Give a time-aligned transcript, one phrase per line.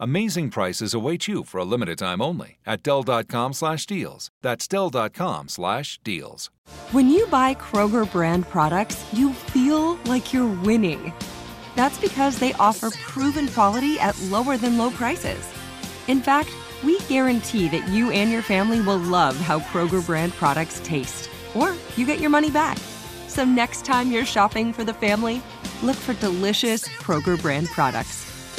[0.00, 4.30] Amazing prices await you for a limited time only at Dell.com slash deals.
[4.42, 6.50] That's Dell.com slash deals.
[6.92, 11.12] When you buy Kroger brand products, you feel like you're winning.
[11.74, 15.48] That's because they offer proven quality at lower than low prices.
[16.06, 16.50] In fact,
[16.84, 21.74] we guarantee that you and your family will love how Kroger brand products taste, or
[21.96, 22.78] you get your money back.
[23.26, 25.42] So next time you're shopping for the family,
[25.82, 28.37] look for delicious Kroger brand products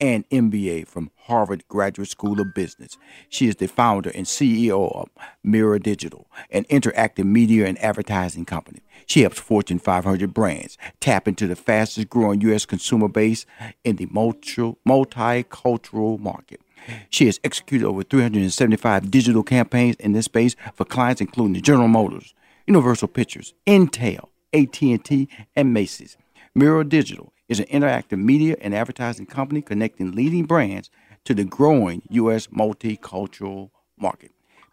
[0.00, 2.96] and MBA from Harvard Graduate School of Business.
[3.28, 5.08] She is the founder and CEO of
[5.42, 8.82] Mirror Digital, an interactive media and advertising company.
[9.06, 12.66] She helps Fortune 500 brands tap into the fastest growing U.S.
[12.66, 13.46] consumer base
[13.84, 16.60] in the multicultural market.
[17.10, 22.34] She has executed over 375 digital campaigns in this space for clients including General Motors,
[22.66, 26.16] Universal Pictures, Intel, AT&T, and Macy's.
[26.56, 30.88] Mirror Digital is an interactive media and advertising company connecting leading brands
[31.26, 32.46] to the growing U.S.
[32.46, 33.68] multicultural
[33.98, 34.30] market.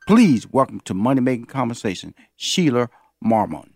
[0.07, 2.87] Please welcome to Money Making Conversation, Sheila
[3.21, 3.71] Marmon.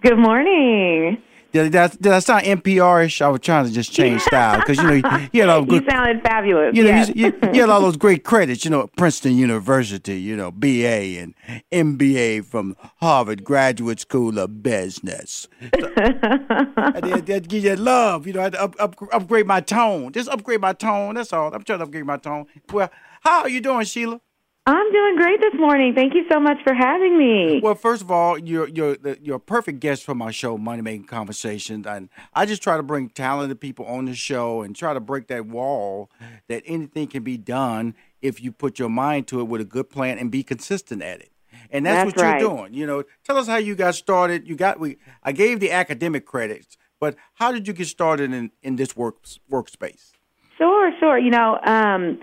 [0.00, 1.20] Good morning.
[1.64, 3.22] Did, did, I, did I sound NPR-ish?
[3.22, 5.84] I was trying to just change style because you know you, you had all good.
[5.84, 6.76] You sounded fabulous.
[6.76, 7.08] You know yes.
[7.08, 8.64] you, you, you, had all those great credits.
[8.64, 10.20] You know Princeton University.
[10.20, 11.34] You know BA and
[11.72, 15.48] MBA from Harvard Graduate School of Business.
[15.78, 18.26] So, I had to give you love.
[18.26, 20.12] You know I had to up, up, upgrade my tone.
[20.12, 21.14] Just upgrade my tone.
[21.14, 21.54] That's all.
[21.54, 22.46] I'm trying to upgrade my tone.
[22.72, 22.90] Well,
[23.22, 24.20] how are you doing, Sheila?
[24.68, 25.94] I'm doing great this morning.
[25.94, 27.60] Thank you so much for having me.
[27.62, 31.06] Well, first of all, you're you're you're a perfect guest for my show, Money Making
[31.06, 34.98] Conversations, and I just try to bring talented people on the show and try to
[34.98, 36.10] break that wall
[36.48, 39.88] that anything can be done if you put your mind to it with a good
[39.88, 41.30] plan and be consistent at it.
[41.70, 42.40] And that's, that's what right.
[42.40, 42.74] you're doing.
[42.74, 44.48] You know, tell us how you got started.
[44.48, 48.50] You got we I gave the academic credits, but how did you get started in
[48.64, 50.10] in this work workspace?
[50.58, 51.18] Sure, sure.
[51.18, 52.18] You know, um,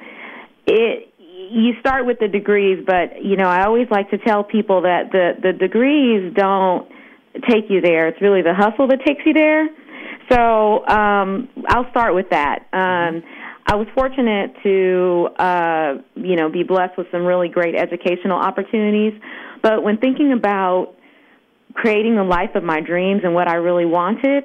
[0.68, 1.12] it
[1.51, 5.12] you start with the degrees, but you know, I always like to tell people that
[5.12, 6.88] the the degrees don't
[7.50, 8.07] take you there.
[8.07, 9.69] It's really the hustle that takes you there.
[10.30, 12.68] So um, I'll start with that.
[12.72, 13.24] Um,
[13.66, 19.13] I was fortunate to uh, you know be blessed with some really great educational opportunities,
[19.62, 20.96] but when thinking about
[21.74, 24.44] creating the life of my dreams and what I really wanted,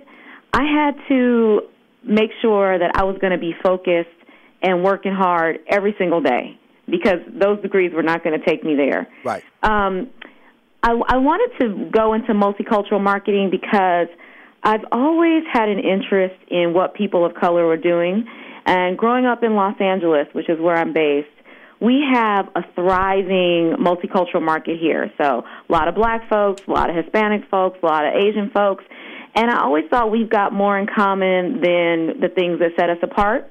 [0.53, 1.61] I had to
[2.03, 4.09] make sure that I was going to be focused
[4.63, 6.59] and working hard every single day
[6.91, 9.09] because those degrees were not going to take me there.
[9.25, 9.43] Right.
[9.63, 10.11] Um,
[10.83, 14.09] I, I wanted to go into multicultural marketing because
[14.63, 18.27] I've always had an interest in what people of color were doing.
[18.67, 21.29] And growing up in Los Angeles, which is where I'm based,
[21.81, 25.13] we have a thriving multicultural market here.
[25.21, 28.51] So a lot of black folks, a lot of Hispanic folks, a lot of Asian
[28.51, 28.85] folks.
[29.35, 32.99] And I always thought we've got more in common than the things that set us
[33.03, 33.51] apart.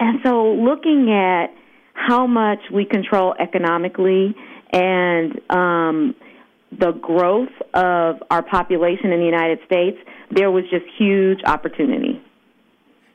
[0.00, 1.48] And so looking at
[1.96, 4.34] how much we control economically
[4.72, 6.14] and um,
[6.78, 9.96] the growth of our population in the United States,
[10.30, 12.22] there was just huge opportunity.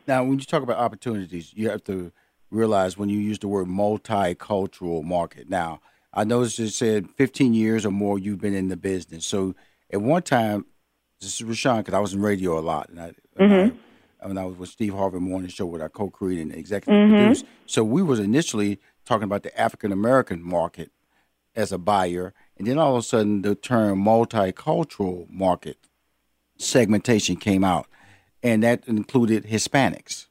[0.08, 2.12] Now, when you talk about opportunities, you have to
[2.50, 5.50] realize when you use the word multicultural market.
[5.50, 5.80] Now,
[6.14, 9.26] I noticed it said 15 years or more you've been in the business.
[9.26, 9.56] So
[9.92, 10.66] at one time,
[11.20, 13.76] this is Rushion because I was in radio a lot, and I, mm-hmm.
[13.76, 13.80] I,
[14.22, 17.16] when I was with Steve Harvey Morning Show, with our co-creator and executive mm-hmm.
[17.16, 17.46] producer.
[17.66, 20.92] So we was initially talking about the African American market
[21.56, 25.78] as a buyer, and then all of a sudden the term multicultural market
[26.58, 27.88] segmentation came out,
[28.44, 30.28] and that included Hispanics.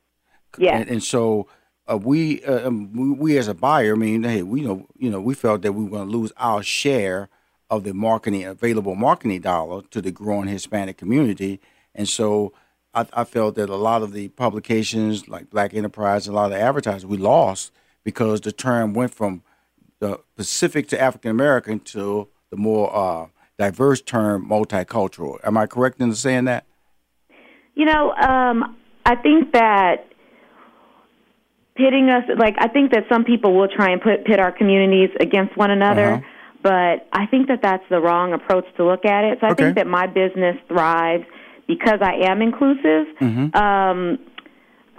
[0.57, 1.49] Yeah, and, and so
[1.91, 5.11] uh, we, uh, um, we, we as a buyer, I mean, hey, we know you
[5.11, 7.29] know we felt that we were going to lose our share
[7.69, 11.61] of the marketing available marketing dollar to the growing Hispanic community,
[11.95, 12.53] and so
[12.95, 16.51] I, I felt that a lot of the publications like Black Enterprise, a lot of
[16.51, 17.73] the advertisers we lost
[18.05, 19.43] because the term went from
[20.01, 23.27] the Pacific to African American to the more uh,
[23.59, 25.39] diverse term multicultural.
[25.45, 26.65] Am I correct in saying that?
[27.75, 28.77] You know, um,
[29.07, 30.07] I think that
[31.77, 35.11] pitting us, like, I think that some people will try and put pit our communities
[35.21, 36.15] against one another.
[36.15, 36.27] Uh-huh.
[36.63, 39.39] But I think that that's the wrong approach to look at it.
[39.41, 39.65] So I okay.
[39.65, 41.25] think that my business thrives
[41.71, 43.07] because I am inclusive.
[43.21, 43.57] Mm-hmm.
[43.57, 44.19] Um,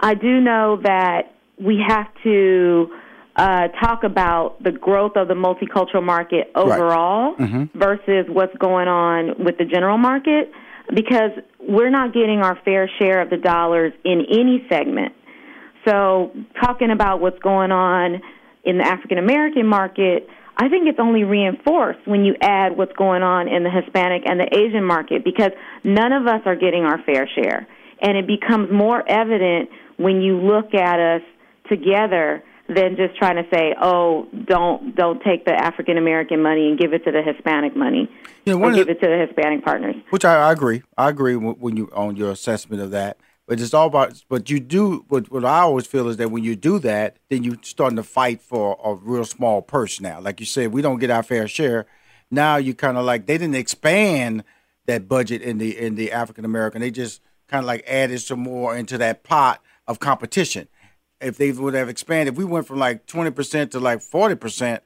[0.00, 2.88] I do know that we have to
[3.36, 7.50] uh, talk about the growth of the multicultural market overall right.
[7.50, 7.78] mm-hmm.
[7.78, 10.50] versus what's going on with the general market
[10.94, 11.30] because
[11.60, 15.14] we're not getting our fair share of the dollars in any segment.
[15.86, 16.32] So,
[16.62, 18.22] talking about what's going on
[18.64, 23.22] in the African American market, I think it's only reinforced when you add what's going
[23.22, 25.50] on in the Hispanic and the Asian market because
[25.82, 27.66] none of us are getting our fair share.
[28.00, 31.22] And it becomes more evident when you look at us
[31.68, 36.78] together than just trying to say, "Oh, don't don't take the African American money and
[36.78, 38.10] give it to the Hispanic money,
[38.44, 40.82] you know, or give the, it to the Hispanic partners." Which I, I agree.
[40.96, 43.18] I agree when you on your assessment of that.
[43.52, 44.24] But it's all about.
[44.30, 45.04] But you do.
[45.08, 48.02] What, what I always feel is that when you do that, then you're starting to
[48.02, 50.00] fight for a real small purse.
[50.00, 51.84] Now, like you said, we don't get our fair share.
[52.30, 54.42] Now you kind of like they didn't expand
[54.86, 56.80] that budget in the in the African American.
[56.80, 60.66] They just kind of like added some more into that pot of competition
[61.20, 64.80] if they would have expanded, if we went from like 20% to like 40%,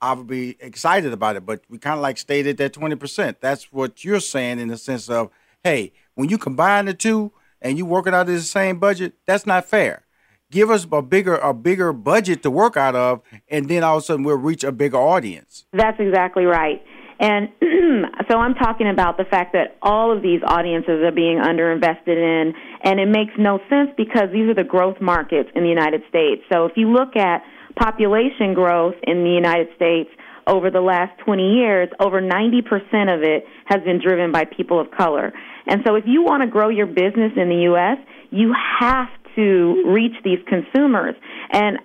[0.00, 1.44] I would be excited about it.
[1.44, 3.36] But we kind of like stayed at that 20%.
[3.40, 5.30] That's what you're saying in the sense of,
[5.62, 7.30] hey, when you combine the two
[7.60, 10.04] and you work it out of the same budget, that's not fair.
[10.50, 14.02] Give us a bigger a bigger budget to work out of, and then all of
[14.02, 15.66] a sudden we'll reach a bigger audience.
[15.72, 16.82] That's exactly right.
[17.18, 17.48] And
[18.30, 22.52] so I'm talking about the fact that all of these audiences are being underinvested in,
[22.84, 26.42] and it makes no sense because these are the growth markets in the United States.
[26.52, 27.42] So if you look at
[27.78, 30.10] population growth in the United States
[30.46, 34.90] over the last 20 years, over 90% of it has been driven by people of
[34.90, 35.32] color.
[35.66, 37.98] And so if you want to grow your business in the U.S.,
[38.30, 41.14] you have to reach these consumers.
[41.52, 41.78] And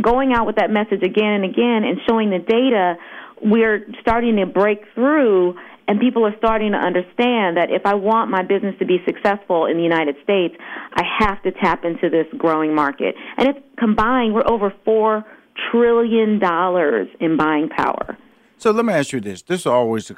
[0.00, 2.96] going out with that message again and again and showing the data
[3.42, 5.54] we're starting to break through
[5.86, 9.66] and people are starting to understand that if I want my business to be successful
[9.66, 10.54] in the United States,
[10.94, 13.14] I have to tap into this growing market.
[13.36, 15.24] And it's combined, we're over $4
[15.70, 18.16] trillion dollars in buying power.
[18.58, 19.42] So let me ask you this.
[19.42, 20.10] This always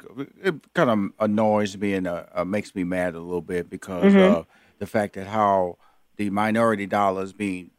[0.43, 4.13] it kind of annoys me and uh, uh, makes me mad a little bit because
[4.13, 4.35] mm-hmm.
[4.35, 4.47] of
[4.79, 5.77] the fact that how
[6.17, 7.71] the minority dollar is being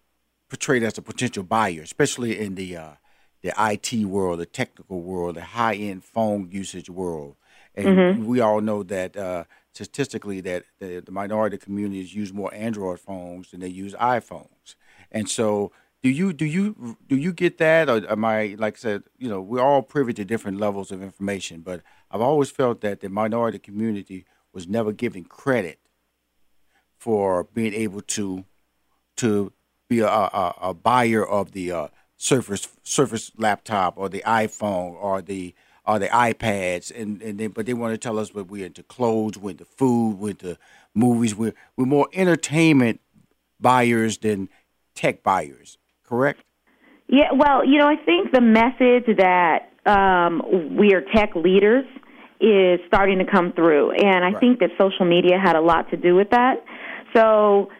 [0.49, 2.91] portrayed as a potential buyer, especially in the uh,
[3.43, 7.37] the IT world, the technical world, the high end phone usage world.
[7.75, 8.25] And mm-hmm.
[8.27, 13.53] we all know that uh, statistically that the, the, minority communities use more Android phones
[13.53, 14.75] than they use iPhones.
[15.13, 15.71] And so
[16.03, 17.89] do you do you do you get that?
[17.89, 21.03] Or am I like I said, you know, we're all privy to different levels of
[21.03, 25.79] information, but I've always felt that the minority community was never given credit
[26.99, 28.45] for being able to
[29.17, 29.53] to
[29.89, 35.23] be a, a, a buyer of the uh, Surface Surface laptop or the iPhone or
[35.23, 35.55] the
[35.87, 38.83] or the iPads, and and they, but they want to tell us, but we're into
[38.83, 40.59] clothes, we're into food, we're into
[40.95, 43.01] movies, we're we're more entertainment
[43.61, 44.49] buyers than
[44.95, 45.78] tech buyers,
[46.09, 46.41] correct?
[47.09, 51.87] Yeah, well, you know, I think the message that um, we are tech leaders
[52.41, 54.41] is starting to come through, and I right.
[54.41, 56.65] think that social media had a lot to do with that.
[57.15, 57.71] So,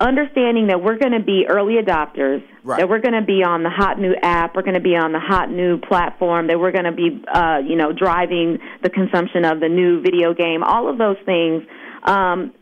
[0.00, 2.78] understanding that we're going to be early adopters, right.
[2.78, 5.12] that we're going to be on the hot new app, we're going to be on
[5.12, 9.44] the hot new platform, that we're going to be, uh, you know, driving the consumption
[9.44, 10.62] of the new video game.
[10.62, 11.64] All of those things
[12.04, 12.52] um,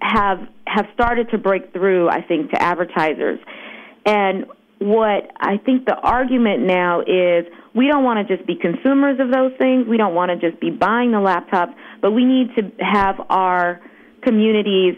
[0.00, 2.08] have have started to break through.
[2.08, 3.38] I think to advertisers,
[4.06, 4.46] and
[4.78, 9.30] what I think the argument now is we don't want to just be consumers of
[9.30, 9.86] those things.
[9.88, 13.80] We don't want to just be buying the laptops, but we need to have our
[14.22, 14.96] communities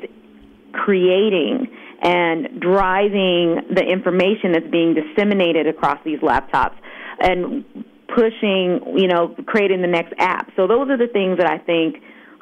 [0.73, 1.69] creating
[2.03, 6.77] and driving the information that's being disseminated across these laptops
[7.21, 7.65] and
[8.09, 10.51] pushing, you know, creating the next app.
[10.57, 11.97] So those are the things that I think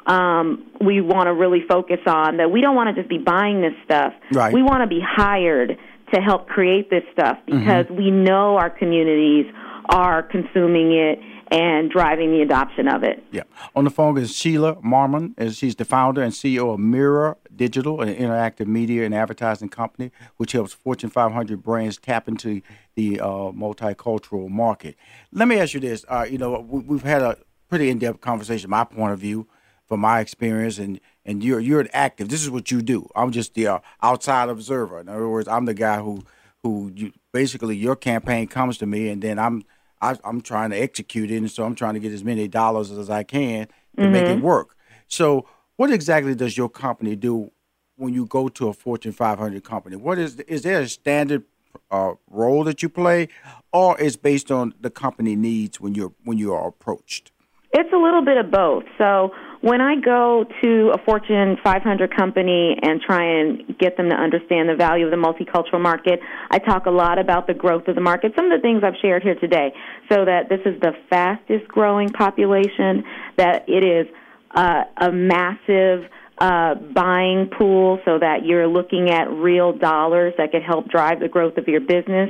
[0.05, 2.37] um, we want to really focus on.
[2.37, 4.13] That we don't want to just be buying this stuff.
[4.31, 4.53] Right.
[4.53, 5.77] We want to be hired
[6.13, 7.59] to help create this stuff mm-hmm.
[7.59, 7.97] because mm-hmm.
[7.97, 9.45] we know our communities
[9.89, 11.19] are consuming it
[11.51, 13.23] and driving the adoption of it.
[13.31, 13.43] Yeah.
[13.75, 18.01] On the phone is Sheila Marmon, and she's the founder and CEO of Mirror Digital,
[18.01, 22.61] an interactive media and advertising company which helps Fortune 500 brands tap into
[22.95, 24.95] the uh, multicultural market.
[25.31, 27.37] Let me ask you this: uh, you know, we, have had a
[27.69, 29.47] pretty in-depth conversation, my point of view,
[29.87, 32.29] from my experience, and and you're you're an active.
[32.29, 33.07] This is what you do.
[33.15, 34.99] I'm just the uh, outside observer.
[34.99, 36.23] In other words, I'm the guy who
[36.63, 39.63] who you, basically your campaign comes to me, and then I'm
[40.01, 42.91] I, am trying to execute it, and so I'm trying to get as many dollars
[42.91, 44.11] as I can to mm-hmm.
[44.11, 44.41] make it mm-hmm.
[44.41, 44.75] work.
[45.07, 47.51] So, what exactly does your company do
[47.95, 49.95] when you go to a Fortune 500 company?
[49.95, 51.43] What is is there a standard
[51.89, 53.29] uh, role that you play,
[53.71, 57.31] or is based on the company needs when you're when you are approached?
[57.71, 58.83] It's a little bit of both.
[58.97, 59.31] So
[59.63, 64.67] when I go to a Fortune 500 company and try and get them to understand
[64.67, 66.19] the value of the multicultural market,
[66.51, 68.33] I talk a lot about the growth of the market.
[68.35, 69.71] Some of the things I've shared here today,
[70.11, 73.05] so that this is the fastest growing population,
[73.37, 74.13] that it is
[74.53, 80.63] uh, a massive uh, buying pool, so that you're looking at real dollars that could
[80.63, 82.29] help drive the growth of your business.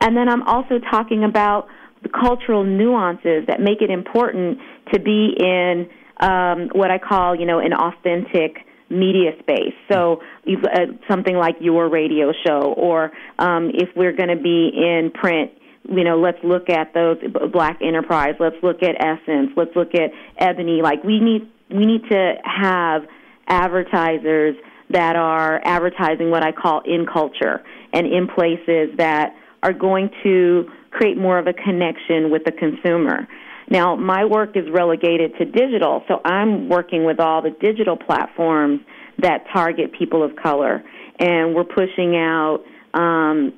[0.00, 1.66] And then I'm also talking about
[2.04, 4.58] the cultural nuances that make it important
[4.94, 9.74] to be in um, what I call, you know, an authentic media space.
[9.90, 15.10] So uh, something like your radio show, or um, if we're going to be in
[15.12, 15.52] print,
[15.88, 17.18] you know, let's look at those
[17.52, 18.34] Black Enterprise.
[18.38, 19.50] Let's look at Essence.
[19.56, 20.82] Let's look at Ebony.
[20.82, 23.02] Like we need we need to have
[23.46, 24.56] advertisers
[24.90, 30.70] that are advertising what I call in culture and in places that are going to
[30.90, 33.28] create more of a connection with the consumer.
[33.70, 38.80] Now, my work is relegated to digital, so I'm working with all the digital platforms
[39.18, 40.82] that target people of color,
[41.18, 43.52] and we're pushing out um,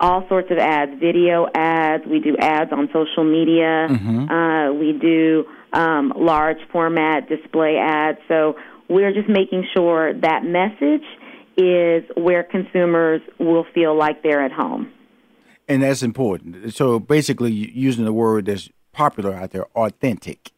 [0.00, 2.04] all sorts of ads, video ads.
[2.06, 3.88] We do ads on social media.
[3.88, 4.28] Mm-hmm.
[4.30, 8.18] Uh, we do um, large format display ads.
[8.28, 8.56] So
[8.88, 11.04] we're just making sure that message
[11.56, 14.92] is where consumers will feel like they're at home.
[15.68, 16.74] And that's important.
[16.74, 20.52] So basically, using the word that's popular out there, authentic.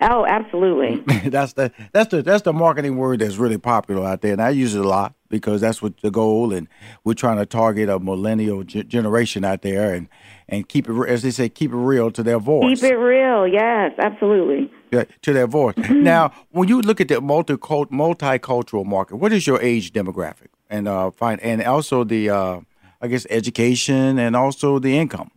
[0.00, 1.02] Oh, absolutely.
[1.30, 4.50] that's the that's the that's the marketing word that's really popular out there, and I
[4.50, 6.68] use it a lot because that's what the goal, and
[7.04, 10.08] we're trying to target a millennial g- generation out there, and
[10.48, 12.80] and keep it as they say, keep it real to their voice.
[12.80, 14.70] Keep it real, yes, absolutely.
[14.92, 15.74] Yeah, to their voice.
[15.76, 16.02] Mm-hmm.
[16.02, 20.88] now, when you look at the multi multicultural market, what is your age demographic, and
[20.88, 22.60] uh, find and also the uh,
[23.00, 25.30] I guess education and also the income.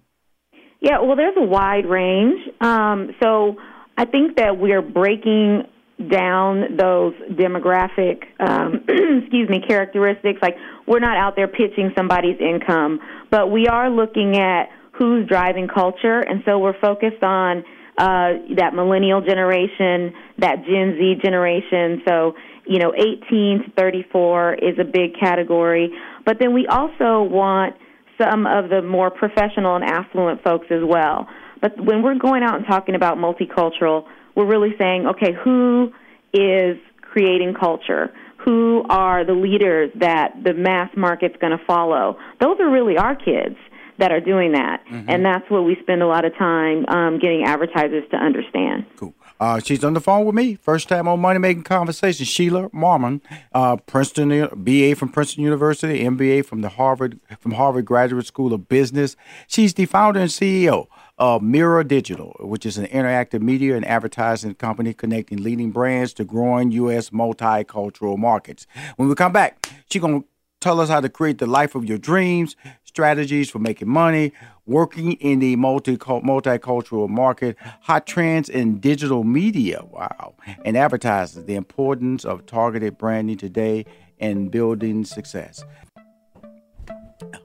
[0.81, 2.39] Yeah, well, there's a wide range.
[2.61, 3.57] Um, so
[3.97, 5.63] I think that we're breaking
[6.09, 10.39] down those demographic, um, excuse me, characteristics.
[10.41, 10.55] Like
[10.87, 16.19] we're not out there pitching somebody's income, but we are looking at who's driving culture,
[16.19, 17.65] and so we're focused on
[17.97, 22.01] uh, that millennial generation, that Gen Z generation.
[22.07, 25.91] So you know, 18 to 34 is a big category,
[26.25, 27.75] but then we also want
[28.21, 31.27] some of the more professional and affluent folks as well.
[31.61, 35.91] But when we're going out and talking about multicultural, we're really saying, okay, who
[36.33, 38.13] is creating culture?
[38.45, 42.17] Who are the leaders that the mass market's going to follow?
[42.39, 43.55] Those are really our kids
[43.97, 45.09] that are doing that, mm-hmm.
[45.09, 48.85] and that's what we spend a lot of time um, getting advertisers to understand.
[48.95, 49.13] Cool.
[49.39, 50.55] Uh, she's on the phone with me.
[50.55, 52.25] First time on Money Making Conversation.
[52.25, 53.21] Sheila Marmon,
[53.53, 54.29] uh, Princeton
[54.63, 59.15] BA from Princeton University, MBA from the Harvard from Harvard Graduate School of Business.
[59.47, 64.55] She's the founder and CEO of Mirror Digital, which is an interactive media and advertising
[64.55, 67.11] company connecting leading brands to growing U.S.
[67.11, 68.67] multicultural markets.
[68.97, 70.23] When we come back, she's gonna
[70.61, 74.33] tell us how to create the life of your dreams, strategies for making money,
[74.65, 80.35] working in the multi multicultural market, hot trends in digital media, wow,
[80.65, 83.85] and advertising, the importance of targeted branding today
[84.19, 85.63] and building success.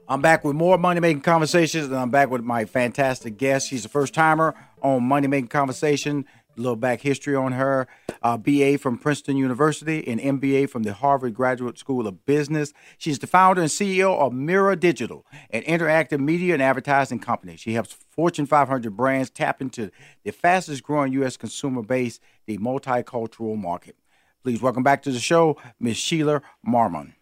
[0.07, 3.67] I'm back with more Money Making Conversations, and I'm back with my fantastic guest.
[3.67, 6.25] She's a first timer on Money Making Conversation.
[6.57, 7.87] Little back history on her.
[8.21, 12.73] Uh, BA from Princeton University and MBA from the Harvard Graduate School of Business.
[12.97, 17.55] She's the founder and CEO of Mirror Digital, an interactive media and advertising company.
[17.55, 19.91] She helps Fortune 500 brands tap into
[20.23, 21.37] the fastest growing U.S.
[21.37, 23.95] consumer base, the multicultural market.
[24.43, 25.97] Please welcome back to the show, Ms.
[25.97, 27.13] Sheila Marmon.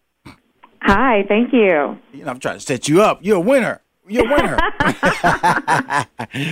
[0.82, 1.98] Hi, thank you.
[2.12, 3.20] You know, I'm trying to set you up.
[3.22, 3.80] You're a winner.
[4.06, 4.58] You're a winner.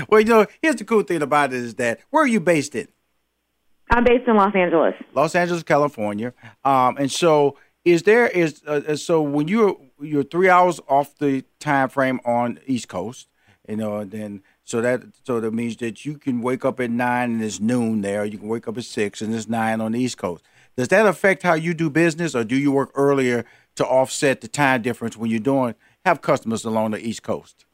[0.09, 2.75] well, you know, here's the cool thing about it is that where are you based
[2.75, 2.89] in?
[3.91, 4.95] I'm based in Los Angeles.
[5.15, 6.33] Los Angeles, California.
[6.65, 11.19] Um, and so, is there is uh, uh, so when you're you're three hours off
[11.19, 13.29] the time frame on East Coast,
[13.69, 16.91] you know, and then so that so that means that you can wake up at
[16.91, 18.25] nine and it's noon there.
[18.25, 20.43] You can wake up at six and it's nine on the East Coast.
[20.77, 23.45] Does that affect how you do business, or do you work earlier
[23.75, 27.65] to offset the time difference when you're doing have customers along the East Coast?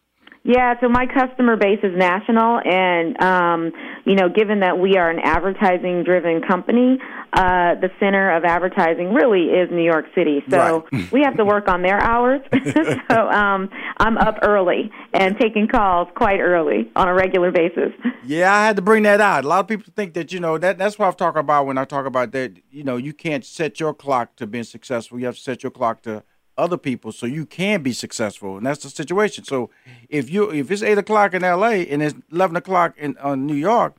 [0.45, 3.73] Yeah, so my customer base is national, and um,
[4.07, 6.99] you know, given that we are an advertising-driven company,
[7.35, 10.43] uh, the center of advertising really is New York City.
[10.49, 11.13] So right.
[11.13, 12.41] we have to work on their hours.
[13.11, 13.69] so um,
[13.99, 17.93] I'm up early and taking calls quite early on a regular basis.
[18.25, 19.45] Yeah, I had to bring that out.
[19.45, 21.77] A lot of people think that you know that that's what I'm talking about when
[21.77, 22.57] I talk about that.
[22.71, 25.19] You know, you can't set your clock to being successful.
[25.19, 26.23] You have to set your clock to
[26.59, 29.45] other people so you can be successful and that's the situation.
[29.45, 29.71] So
[30.09, 33.55] if you if it's eight o'clock in la and it's 11 o'clock in uh, new
[33.55, 33.97] york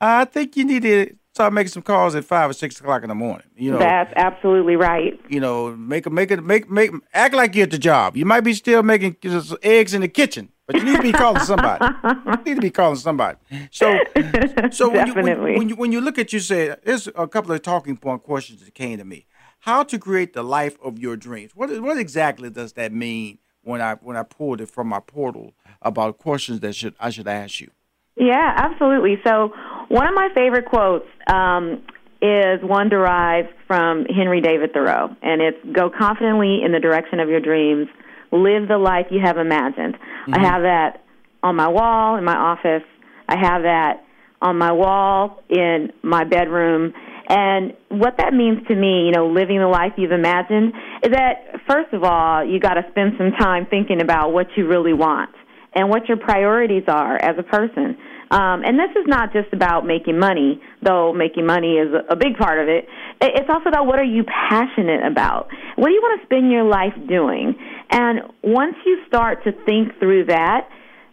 [0.00, 3.08] i think you need to start making some calls at five or six o'clock in
[3.08, 3.78] the morning you know.
[3.78, 5.18] That's absolutely right.
[5.28, 8.16] You know make make it make make act like you're at the job.
[8.16, 9.16] You might be still making
[9.62, 11.84] eggs in the kitchen but you need to be calling somebody.
[12.04, 13.38] you need to be calling somebody.
[13.70, 13.98] So,
[14.70, 17.52] so when you, when, when, you when you look at you say there's a couple
[17.52, 19.26] of talking point questions that came to me
[19.64, 21.52] how to create the life of your dreams.
[21.54, 25.54] What what exactly does that mean when I when I pulled it from my portal
[25.80, 27.70] about questions that should I should ask you?
[28.16, 29.16] Yeah, absolutely.
[29.26, 29.52] So
[29.88, 31.82] one of my favorite quotes um,
[32.20, 37.30] is one derived from Henry David Thoreau, and it's "Go confidently in the direction of
[37.30, 37.88] your dreams,
[38.32, 40.34] live the life you have imagined." Mm-hmm.
[40.34, 41.04] I have that
[41.42, 42.86] on my wall in my office.
[43.30, 44.04] I have that
[44.42, 46.92] on my wall in my bedroom
[47.28, 51.60] and what that means to me, you know, living the life you've imagined, is that
[51.68, 55.30] first of all, you got to spend some time thinking about what you really want
[55.74, 57.96] and what your priorities are as a person.
[58.30, 62.36] Um, and this is not just about making money, though making money is a, big
[62.36, 62.86] part of it.
[63.20, 65.48] It's also about what are you passionate about?
[65.76, 67.54] What do you want to spend your life doing?
[67.90, 70.68] And once you start to think through that,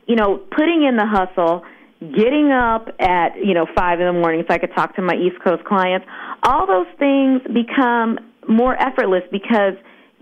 [0.08, 1.63] you know, putting in the hustle,
[2.02, 5.14] getting up at you know five in the morning so I could talk to my
[5.14, 6.06] East Coast clients.
[6.44, 8.18] All those things become
[8.50, 9.78] more effortless because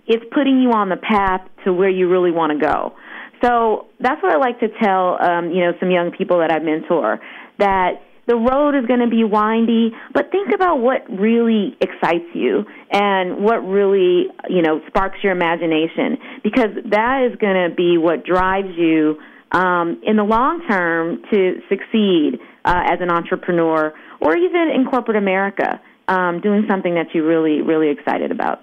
[0.06, 2.94] it's putting you on the path to where you really want to go.
[3.42, 6.60] So that's what I like to tell um, you know some young people that I
[6.60, 7.20] mentor
[7.60, 12.64] that the road is going to be windy, but think about what really excites you
[12.92, 18.26] and what really you know sparks your imagination because that is going to be what
[18.26, 19.18] drives you
[19.52, 25.18] um, in the long term to succeed uh, as an entrepreneur or even in corporate
[25.18, 28.60] America, um, doing something that you're really, really excited about.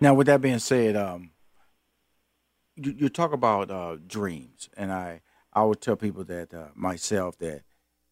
[0.00, 1.30] Now, with that being said, um,
[2.76, 5.22] you, you, talk about uh, dreams, and I,
[5.52, 7.62] I would tell people that uh, myself that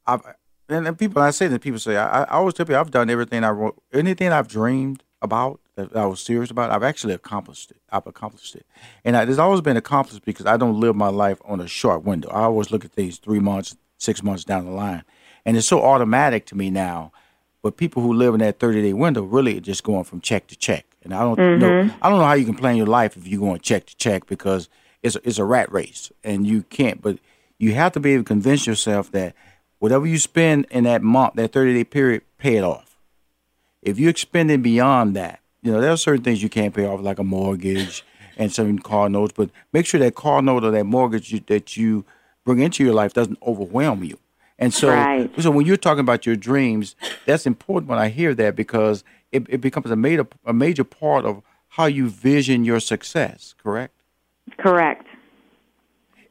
[0.07, 0.23] I've,
[0.69, 3.45] and, people I say that people say I, I always tell people I've done everything
[3.45, 7.77] I wrote, anything I've dreamed about that I was serious about, I've actually accomplished it.
[7.91, 8.67] I've accomplished it,
[9.05, 12.03] and I, there's always been accomplished because I don't live my life on a short
[12.03, 12.29] window.
[12.31, 15.05] I always look at things three months, six months down the line,
[15.45, 17.13] and it's so automatic to me now.
[17.63, 20.47] But people who live in that 30 day window really are just going from check
[20.49, 21.61] to check, and I don't mm-hmm.
[21.61, 21.95] know.
[22.03, 24.27] I don't know how you can plan your life if you're going check to check
[24.27, 24.69] because
[25.03, 27.03] it's a, it's a rat race, and you can't.
[27.03, 27.19] But
[27.59, 29.35] you have to be able to convince yourself that
[29.79, 32.97] whatever you spend in that month, that 30 day period, pay it off.
[33.83, 37.01] If you're expending beyond that, you know, there are certain things you can't pay off,
[37.01, 38.05] like a mortgage
[38.37, 41.77] and certain car notes, but make sure that car note or that mortgage you, that
[41.77, 42.05] you
[42.45, 44.17] bring into your life doesn't overwhelm you.
[44.61, 45.29] And so, right.
[45.43, 49.03] so when you're talking about your dreams, that's important when I hear that because
[49.33, 53.57] it, it becomes a major, a major part of how you vision your success.
[53.61, 53.93] Correct.
[54.59, 55.06] Correct.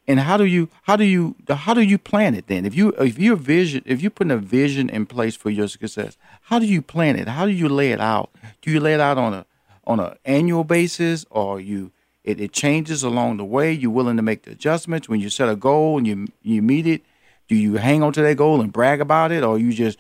[0.07, 2.65] And how do you how do you how do you plan it then?
[2.65, 6.17] If you if your vision if you're putting a vision in place for your success,
[6.43, 7.27] how do you plan it?
[7.27, 8.29] How do you lay it out?
[8.61, 9.45] Do you lay it out on a
[9.85, 11.91] on an annual basis, or you
[12.23, 13.71] It, it changes along the way.
[13.71, 16.87] You're willing to make the adjustments when you set a goal and you you meet
[16.87, 17.01] it.
[17.47, 19.99] Do you hang on to that goal and brag about it, or you just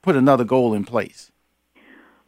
[0.00, 1.30] put another goal in place?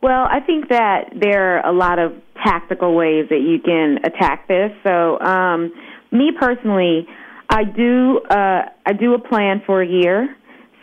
[0.02, 2.12] Well, I think that there are a lot of
[2.44, 4.70] tactical ways that you can attack this.
[4.82, 5.72] So, um,
[6.14, 7.06] me personally,
[7.50, 10.36] I do uh, I do a plan for a year.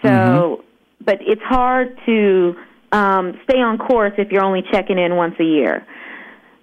[0.04, 0.64] So, mm-hmm.
[1.06, 2.56] but it's hard to
[2.92, 5.86] um, stay on course if you're only checking in once a year.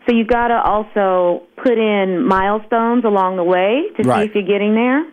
[0.07, 4.25] So you've got to also put in milestones along the way to right.
[4.25, 5.05] see if you're getting there.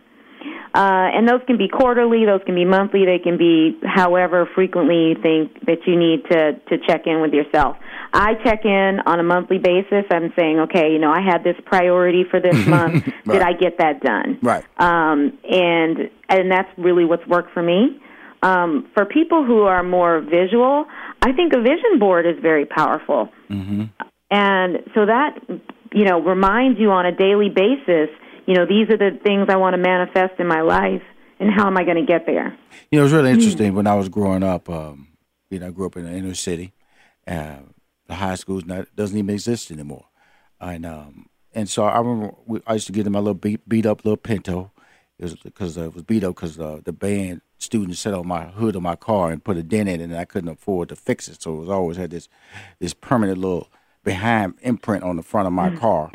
[0.73, 5.10] Uh, and those can be quarterly, those can be monthly, they can be however frequently
[5.10, 7.77] you think that you need to, to check in with yourself.
[8.13, 10.05] I check in on a monthly basis.
[10.12, 13.05] I'm saying, okay, you know, I had this priority for this month.
[13.25, 13.34] right.
[13.34, 14.39] Did I get that done?
[14.41, 14.65] Right.
[14.77, 18.01] Um, and and that's really what's worked for me.
[18.41, 20.86] Um, for people who are more visual,
[21.21, 23.29] I think a vision board is very powerful.
[23.49, 23.84] Mm-hmm.
[24.29, 25.39] And so that
[25.93, 28.10] you know reminds you on a daily basis
[28.45, 31.01] you know, these are the things I want to manifest in my life,
[31.39, 32.58] and how am I going to get there?
[32.91, 33.73] You know, it's really interesting.
[33.73, 35.08] When I was growing up, um,
[35.49, 36.73] you know, I grew up in the inner city.
[37.27, 37.58] Uh,
[38.08, 40.05] the high school doesn't even exist anymore,
[40.60, 43.67] and um, and so I remember we, I used to get in my little beat,
[43.67, 44.71] beat up little Pinto.
[45.17, 48.27] It was because uh, it was beat up because uh, the band students set on
[48.27, 50.89] my hood of my car and put a dent in it, and I couldn't afford
[50.89, 51.41] to fix it.
[51.41, 52.29] So it was always had this
[52.79, 53.69] this permanent little
[54.03, 55.79] behind imprint on the front of my mm.
[55.79, 56.12] car.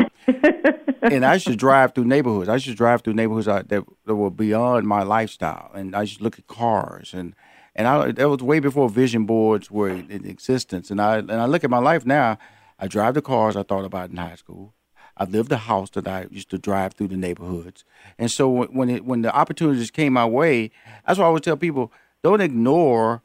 [1.03, 2.49] And I should drive through neighborhoods.
[2.49, 6.21] I should drive through neighborhoods uh, that, that were beyond my lifestyle, and I should
[6.21, 7.35] look at cars and
[7.75, 10.91] and I that was way before vision boards were in existence.
[10.91, 12.39] And I and I look at my life now.
[12.79, 14.75] I drive the cars I thought about in high school.
[15.17, 17.85] I lived the house that I used to drive through the neighborhoods.
[18.19, 20.71] And so when it, when the opportunities came my way,
[21.07, 23.23] that's why I always tell people: don't ignore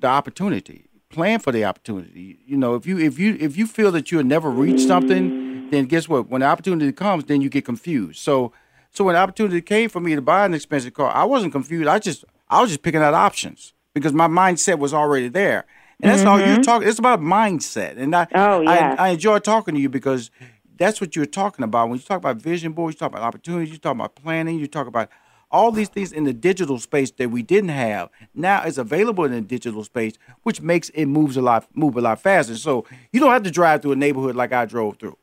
[0.00, 0.88] the opportunity.
[1.08, 2.40] Plan for the opportunity.
[2.44, 5.86] You know, if you if you if you feel that you'll never reach something then
[5.86, 6.28] guess what?
[6.28, 8.18] When the opportunity comes, then you get confused.
[8.18, 8.52] So,
[8.92, 11.88] so when the opportunity came for me to buy an expensive car, I wasn't confused.
[11.88, 15.66] I just, I was just picking out options because my mindset was already there.
[16.02, 16.28] And that's mm-hmm.
[16.28, 16.88] all you're talking.
[16.88, 18.96] It's about mindset, and I, oh, yeah.
[18.98, 20.30] I, I enjoy talking to you because
[20.76, 21.88] that's what you're talking about.
[21.88, 24.66] When you talk about vision boards, you talk about opportunities, you talk about planning, you
[24.66, 25.08] talk about
[25.50, 29.32] all these things in the digital space that we didn't have now is available in
[29.32, 32.56] the digital space, which makes it moves a lot move a lot faster.
[32.56, 35.16] So you don't have to drive through a neighborhood like I drove through.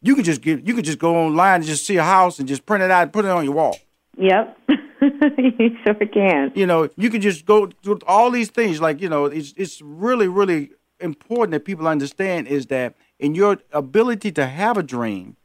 [0.00, 2.46] You could just get you could just go online and just see a house and
[2.46, 3.76] just print it out and put it on your wall.
[4.16, 4.58] Yep.
[5.00, 6.52] you sure can.
[6.54, 8.80] You know, you can just go through all these things.
[8.80, 13.58] Like, you know, it's it's really, really important that people understand is that in your
[13.72, 15.36] ability to have a dream,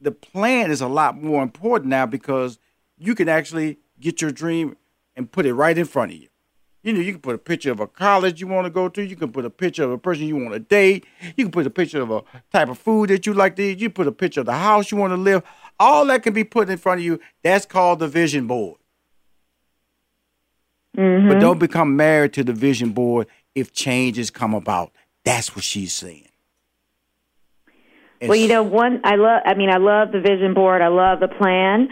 [0.00, 2.58] the plan is a lot more important now because
[2.98, 4.76] you can actually get your dream
[5.14, 6.28] and put it right in front of you.
[6.86, 9.04] You know, you can put a picture of a college you want to go to.
[9.04, 11.04] You can put a picture of a person you want to date.
[11.36, 12.22] You can put a picture of a
[12.52, 13.80] type of food that you like to eat.
[13.80, 15.42] You put a picture of the house you want to live.
[15.80, 17.18] All that can be put in front of you.
[17.42, 18.78] That's called the vision board.
[20.96, 21.28] Mm-hmm.
[21.28, 24.92] But don't become married to the vision board if changes come about.
[25.24, 26.28] That's what she's saying.
[28.22, 29.42] well, you know, one I love.
[29.44, 30.82] I mean, I love the vision board.
[30.82, 31.88] I love the plan.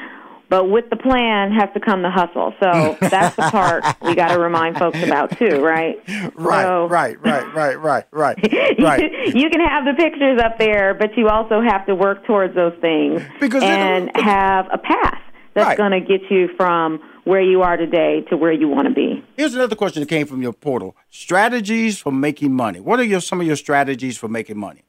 [0.49, 2.53] But with the plan has to come the hustle.
[2.61, 5.97] So that's the part we got to remind folks about too, right?
[6.35, 8.39] Right, so, right, right, right, right, right,
[8.79, 9.35] right.
[9.35, 12.75] you can have the pictures up there, but you also have to work towards those
[12.81, 15.21] things because and it, have a path
[15.55, 15.79] that's right.
[15.79, 19.25] going to get you from where you are today to where you want to be.
[19.37, 22.81] Here's another question that came from your portal: strategies for making money.
[22.81, 24.83] What are your some of your strategies for making money?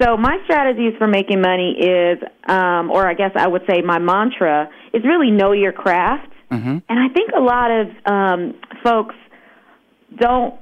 [0.00, 3.98] So my strategies for making money is, um, or I guess I would say my
[3.98, 6.32] mantra is really know your craft.
[6.50, 6.78] Mm-hmm.
[6.88, 8.54] And I think a lot of um,
[8.84, 9.14] folks
[10.14, 10.54] don't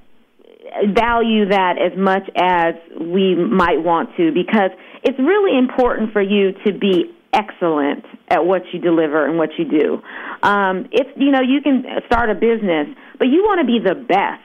[0.94, 4.70] value that as much as we might want to because
[5.03, 9.64] it's really important for you to be excellent at what you deliver and what you
[9.64, 10.03] do.
[10.42, 13.94] Um, it's you know you can start a business, but you want to be the
[13.94, 14.42] best,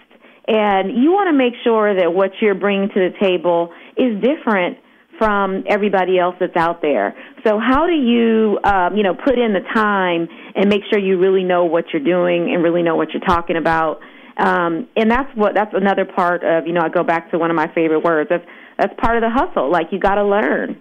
[0.48, 4.78] and you want to make sure that what you're bringing to the table is different
[5.18, 7.14] from everybody else that's out there.
[7.46, 11.20] So how do you, um, you know, put in the time and make sure you
[11.20, 14.00] really know what you're doing and really know what you're talking about?
[14.38, 17.50] Um, and that's what that's another part of, you know, I go back to one
[17.50, 18.30] of my favorite words.
[18.30, 18.46] That's
[18.78, 19.70] that's part of the hustle.
[19.70, 20.80] Like you got to learn.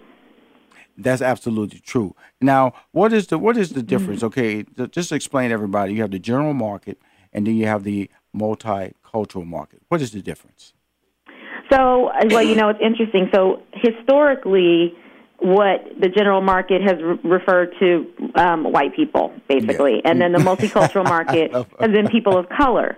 [0.97, 2.15] That's absolutely true.
[2.41, 4.23] Now, what is the what is the difference?
[4.23, 5.93] Okay, just explain everybody.
[5.93, 6.99] You have the general market,
[7.33, 9.81] and then you have the multicultural market.
[9.89, 10.73] What is the difference?
[11.69, 13.29] So, well, you know, it's interesting.
[13.33, 14.95] So, historically,
[15.39, 18.05] what the general market has re- referred to
[18.35, 20.11] um, white people, basically, yeah.
[20.11, 22.97] and then the multicultural market has been people of color.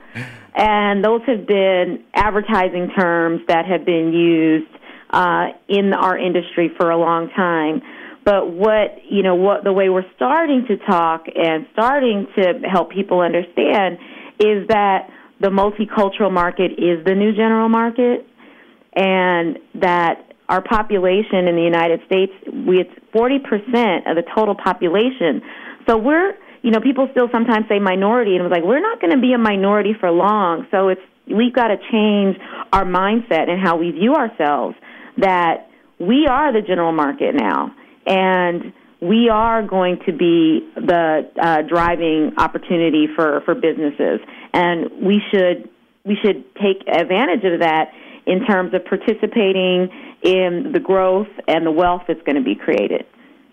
[0.56, 4.72] And those have been advertising terms that have been used
[5.12, 7.82] uh, in our industry for a long time.
[8.24, 12.92] But what you know, what the way we're starting to talk and starting to help
[12.92, 13.98] people understand
[14.40, 18.28] is that the multicultural market is the new general market,
[18.94, 24.56] and that our population in the United States, we it's forty percent of the total
[24.56, 25.42] population.
[25.88, 29.02] So we're you know, people still sometimes say minority, and it was like, we're not
[29.02, 30.68] going to be a minority for long.
[30.70, 32.38] So it's we've got to change
[32.72, 34.76] our mindset and how we view ourselves.
[35.18, 37.74] That we are the general market now,
[38.06, 44.20] and we are going to be the uh, driving opportunity for for businesses,
[44.54, 45.68] and we should
[46.06, 47.92] we should take advantage of that
[48.26, 49.90] in terms of participating
[50.24, 53.06] in the growth and the wealth that's going to be created.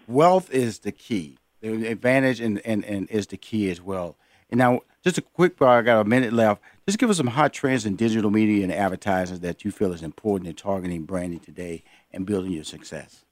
[0.07, 1.39] Wealth is the key.
[1.61, 4.17] The advantage and, and, and is the key as well.
[4.51, 6.63] And now, just a quick, I got a minute left.
[6.87, 10.03] Just give us some hot trends in digital media and advertising that you feel is
[10.03, 13.25] important in targeting branding today and building your success.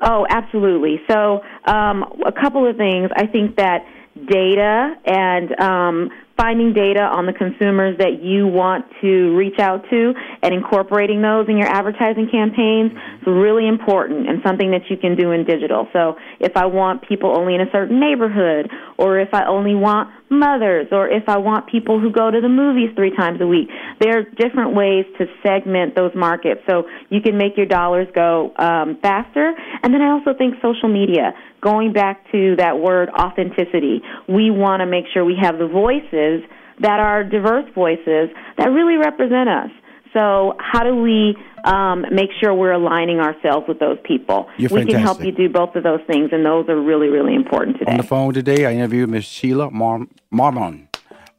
[0.00, 1.00] Oh, absolutely.
[1.10, 3.10] So, um, a couple of things.
[3.16, 3.86] I think that
[4.28, 10.12] data and um, finding data on the consumers that you want to reach out to
[10.42, 13.22] and incorporating those in your advertising campaigns mm-hmm.
[13.22, 15.88] is really important and something that you can do in digital.
[15.92, 20.10] So if I want people only in a certain neighborhood, or if I only want
[20.30, 23.68] mothers, or if I want people who go to the movies three times a week,
[24.00, 28.52] there are different ways to segment those markets so you can make your dollars go
[28.58, 29.52] um, faster.
[29.82, 34.80] And then I also think social media going back to that word authenticity, we want
[34.80, 36.42] to make sure we have the voices
[36.80, 38.28] that are diverse voices
[38.58, 39.70] that really represent us.
[40.16, 44.48] So, how do we um, make sure we're aligning ourselves with those people?
[44.56, 44.94] You're we fantastic.
[44.94, 47.90] can help you do both of those things, and those are really, really important today.
[47.90, 50.88] On the phone today, I interviewed Miss Sheila Mar- Marmon,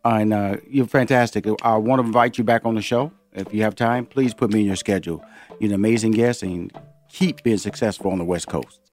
[0.06, 1.48] and uh, you're fantastic.
[1.64, 3.12] I want to invite you back on the show.
[3.34, 5.26] If you have time, please put me in your schedule.
[5.60, 6.72] You're an amazing guest, and
[7.10, 8.87] keep being successful on the West Coast